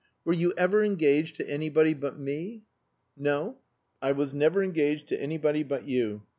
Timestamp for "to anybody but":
1.35-2.17, 5.09-5.87